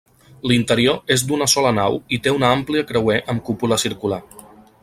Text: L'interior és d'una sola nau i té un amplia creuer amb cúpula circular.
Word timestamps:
L'interior 0.51 0.97
és 1.15 1.25
d'una 1.31 1.47
sola 1.53 1.75
nau 1.81 1.99
i 2.17 2.19
té 2.27 2.35
un 2.39 2.49
amplia 2.51 2.89
creuer 2.93 3.23
amb 3.35 3.45
cúpula 3.51 3.83
circular. 3.87 4.21